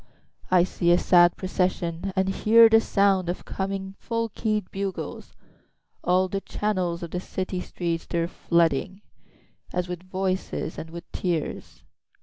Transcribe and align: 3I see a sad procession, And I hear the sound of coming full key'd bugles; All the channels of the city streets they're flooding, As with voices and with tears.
3I 0.51 0.65
see 0.65 0.89
a 0.91 0.97
sad 0.97 1.35
procession, 1.37 2.11
And 2.15 2.27
I 2.27 2.31
hear 2.31 2.69
the 2.69 2.81
sound 2.81 3.29
of 3.29 3.45
coming 3.45 3.93
full 3.99 4.29
key'd 4.29 4.71
bugles; 4.71 5.35
All 6.03 6.27
the 6.27 6.41
channels 6.41 7.03
of 7.03 7.11
the 7.11 7.19
city 7.19 7.61
streets 7.61 8.07
they're 8.07 8.27
flooding, 8.27 9.01
As 9.71 9.87
with 9.87 10.01
voices 10.01 10.79
and 10.79 10.89
with 10.89 11.03
tears. 11.11 11.83